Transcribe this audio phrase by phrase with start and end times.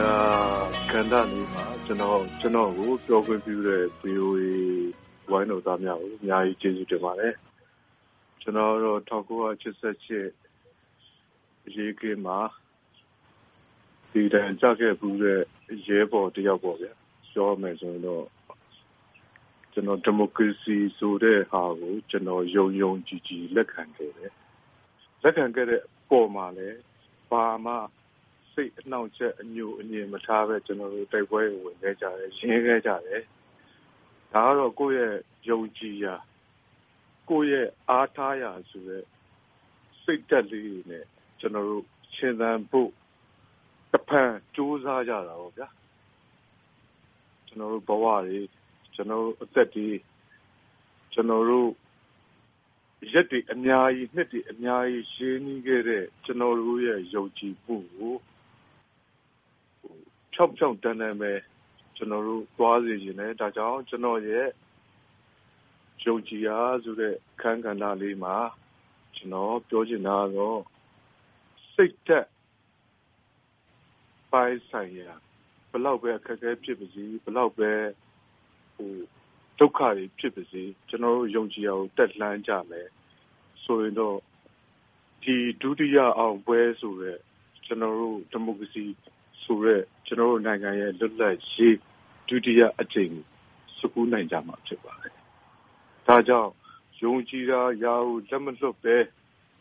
[0.00, 0.02] က
[0.98, 4.42] ဏ္ဍလေးမှာ ကျနော်ကို ပြောခွင့်ပြုတဲ့ VOA
[5.30, 7.34] ဝိုင်းတော်သားများကို အများကြီး ကျေးဇူးတင်ပါတယ်။
[8.42, 9.46] ကျနော်ကတော့ ၁၉၈
[9.80, 10.22] ၈
[11.66, 12.38] အရေးအခင်းမှာ
[14.12, 15.40] သေဒဏ်ကျခဲ့ဖူးတဲ့
[15.86, 16.92] ရဲဘော်တယောက်ပေါ့ဗျာ။
[17.32, 18.24] ပြောရမယ်ဆိုရင်တော့
[19.72, 24.32] ကျနော်ဒီမိုကရေစီဆိုတဲ့ဟာကို ကျနော် ယုံယုံကြည်ကြည် လက်ခံခဲ့တယ်။
[25.22, 26.78] လက်ခံခဲ့တဲ့အပေါ်မှာလည်း
[27.30, 27.74] ဘာမှ
[28.60, 33.22] စိတ်အနှောင့်အယှက်အညှိုးအငြင်မထားဘဲကျနော်တို့တိုက်ပွဲကိုဝင်ခဲ့ကြတယ်။ရဲခဲ့ကြတယ်။
[34.32, 35.16] ဒါကတော့ကိုယ့်ရဲ့
[35.50, 36.14] ယုံကြည်ရာ၊
[37.30, 39.04] ကိုယ့်ရဲ့အားထားရာဆိုတဲ့
[40.02, 41.04] စိတ်ဓာတ်လေးတွေနဲ့
[41.40, 41.84] ကျနော်တို့
[42.16, 42.90] ရှင်သန်ဖို့
[43.92, 45.68] တဖန်ကြိုးစားကြတာပေါ့ဗျာ။
[47.48, 48.38] ကျနော်တို့ဘဝတွေ၊
[48.94, 49.88] ကျနော်တို့အသက်တွေ၊
[51.12, 51.70] ကျနော်တို့
[53.12, 57.99] ရက်တွေအများကြီး၊နှစ်တွေအများကြီးရင်းနှီးခဲ့တဲ့ကျနော်တို့ရဲ့ယုံကြည်မှုကို
[60.40, 61.32] ဖြောင့်ဖြောင့်တန်းတန်းပဲ
[61.96, 64.46] ကျနော်တို့ သွားစေချင်တယ်။ဒါကြောင့် ကျနော့်ရဲ့
[66.04, 68.36] ယုံကြည်ရာဆိုတဲ့ အခန်းကဏ္ဍလေးမှာ
[69.16, 70.60] ကျနော်ပြောချင်တာကတော့
[71.74, 72.28] စိတ်ဓာတ်
[74.32, 75.10] ပိုင်းဆိုင်ရာ
[75.70, 77.70] ဘယ်လောက်ပဲ အခက်အခဲဖြစ်ပါစေ၊ဘယ်လောက်ပဲ
[79.58, 82.88] ဒုက္ခတွေဖြစ်ပါစေ ကျနော်တို့ ယုံကြည်ရာကို တက်လှမ်းကြမယ်
[83.64, 84.18] ဆိုရင်တော့
[85.22, 87.18] ဒီ ဒုတိယအောင်ပွဲဆိုတဲ့
[87.66, 88.84] ကျနော်တို့ ဒီမိုကရေစီ
[89.50, 91.76] ဆိုတဲ့ ကျနော်တို့နိုင်ငံရဲ့ လွတ်လပ်ရေး
[92.28, 93.24] ဒုတိယအကြိမ်ကို
[93.76, 95.14] ဆွတ်ခူးနိုင်ကြမှာ ဖြစ်ပါတယ်။
[96.06, 96.50] ဒါကြောင့်
[97.02, 98.96] ယုံကြည်ရာရာကို လက်မလွှတ်ဘဲ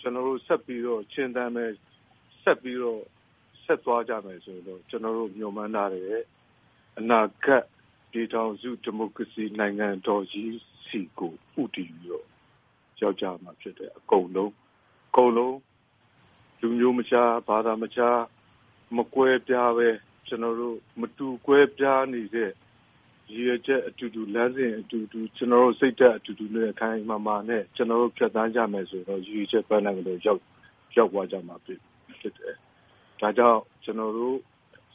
[0.00, 1.70] ကျနော်တို့ ဆက်ပြီးတော့ ရှင်သန်မယ်၊
[2.42, 3.02] ဆက်ပြီးတော့
[3.64, 6.22] ဆက်သွားကြမယ်ဆိုရင်တော့ ကျနော်တို့ မျှော်မှန်းထားတဲ့
[6.98, 7.64] အနာဂတ်
[8.10, 12.26] ပြည်ထောင်စု ဒီမိုကရေစီနိုင်ငံတော်ကြီးဆီကို ဦးတည်ပြီးတော့
[13.00, 14.50] ရောက်ကြမှာဖြစ်တယ်အကုန်လုံး။
[15.08, 15.56] အကုန်လုံး
[16.60, 18.18] လူမျိုးမခြား၊ဘာသာမခြား
[18.96, 19.88] မကွဲပြားဘဲ
[20.26, 22.50] ကျနော်တို့မတူကွဲပြားနေတဲ့
[23.32, 30.40] ရည်ရွယ်ချက်အတူတူ၊လမ်းစဉ်အတူတူ၊ကျနော်တို့စိတ်ဓာတ်အတူတူနဲ့ခိုင်ခိုင်မာမာနဲ့ကျနော်တို့ဖြတ်သန်းကြမယ်ဆိုရင်တော့ရည်ရွယ်ချက်ပန်းတိုင်ကိုရောက်
[31.12, 31.78] သွားကြမှာဖြစ်
[32.38, 32.54] တယ်။
[33.20, 34.36] ဒါကြောင့်ကျနော်တို့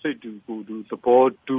[0.00, 1.58] စိတ်တူကိုယ်တူသဘောတူ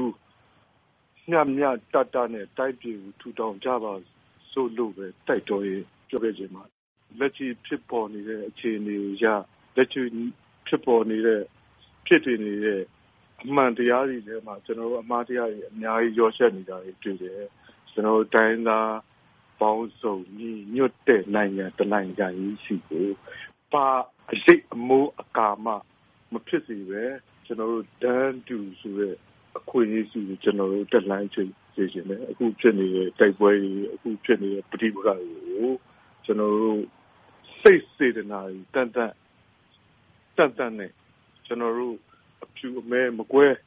[1.30, 3.94] မျှမျှတတနဲ့တိုင်းပြည်ကိုထူထောင်ကြပါ
[4.52, 6.74] စို့လို့ပဲတိုက်တွန်းရင်းပြောခဲ့ချင်ပါတယ်။
[7.20, 9.26] လက်ရှိဖြစ်ပေါ်နေတဲ့အခြေအနေအရ
[9.76, 10.02] လက်ရှိ
[10.68, 11.42] ဖြစ်ပေါ်နေတဲ့
[12.08, 12.82] ဖြစ်တည်နေတဲ့
[13.44, 17.42] အမှန်တရားတွေထဲမှာကျနော်တို့အမှားတရားတွေအများကြီးရောယှက်နေတာတွေတွေ့တယ်။
[17.92, 18.94] ကျနော်တို့တိုင်းရင်းသား
[19.62, 23.08] ပေါင်းစုံညီညွတ်တဲ့နိုင်ငံတနိုင်ငံကြီးဆီကို
[23.72, 23.86] ဘာ
[24.32, 25.74] အရိပ်အမိုးအကာမှ
[26.34, 27.04] မဖြစ်စေဘဲ
[27.46, 29.16] ကျနော်တို့တန်းတူဆိုတဲ့
[29.58, 31.44] အခွင့်အရေးဆီကိုကျနော်တို့တက်လှမ်းစေ
[31.94, 35.72] ချင်တယ်။အခုဖြစ်နေတဲ့တိုက်ပွဲတွေ၊အခုဖြစ်နေတဲ့ပဋိပက္ခတွေကို
[36.26, 36.82] ကျနော်တို့
[37.62, 40.92] စိတ်စေတနာတွေတန့်တန့်နဲ့
[41.48, 41.96] ကျနော်တို့
[42.44, 43.46] အဖြူအမဲ မကွဲ၊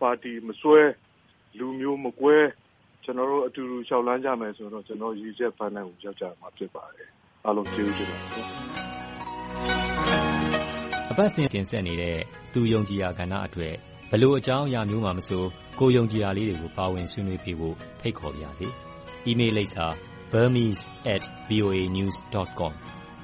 [0.00, 0.80] ပါတီမစွဲ၊
[1.58, 2.36] လူမျိုးမကွဲ
[3.04, 7.08] ကျနော်တို့ အတူတူ လျှောက်လှမ်းကြမယ်ဆိုရင်တော့ ကျနော်တို့ရည်ရွယ်ချက်ပန်းတိုင်ကို ရောက်ကြမှာ ဖြစ်ပါတယ်။
[7.44, 8.46] အားလုံး ကျေးဇူးတင်ပါတယ်။
[11.10, 12.18] အပတ်စဉ်တင်ဆက်နေတဲ့
[12.52, 13.74] သူယုံကြည်ရာကဏ္ဍအတွက်
[14.10, 15.44] ဘယ်လိုအကြောင်းအရာမျိုးမှာမဆို
[15.78, 18.68] ကိုယ်ယုံကြည်ရာလေးတွေကို ပါဝင်ဆွေးနွေးပေးဖို့ ဖိတ်ခေါ်ပါရစေ။
[19.26, 19.86] အီးမေးလ်လိပ်စာ
[20.32, 22.72] burmese@voanews.com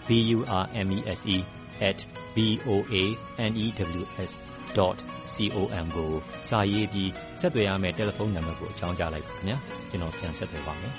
[0.09, 1.37] b u r m e s e
[2.37, 3.05] v o a
[3.51, 3.67] n e
[4.01, 4.31] w s
[4.77, 6.13] com ကို
[6.49, 7.11] စာရေးပြီး
[7.41, 9.59] ဆက်သွယ်ရမယ့် တယ်လီဖုန်းနံပါတ်ကို အကြောင်းကြားလိုက်ပါခင်ဗျာ
[9.91, 10.93] ကျွန်တော် ပြန်ဆက်သွယ်ပါမယ်